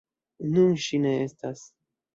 Nun 0.55 0.73
ŝi 0.87 1.03
ne 1.05 1.13
estas. 1.29 1.67